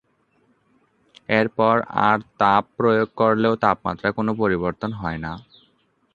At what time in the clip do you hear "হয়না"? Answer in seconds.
4.93-5.31